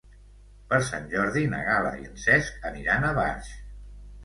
Per 0.71 0.79
Sant 0.87 1.05
Jordi 1.11 1.43
na 1.51 1.61
Gal·la 1.69 1.93
i 2.01 2.09
en 2.09 2.17
Cesc 2.25 2.67
aniran 2.73 3.09
a 3.09 3.15
Barx. 3.21 3.55